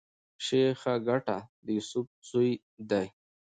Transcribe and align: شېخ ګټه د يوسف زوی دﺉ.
شېخ 0.45 0.81
ګټه 1.07 1.37
د 1.63 1.67
يوسف 1.77 2.07
زوی 2.29 2.51
دﺉ. 2.89 3.07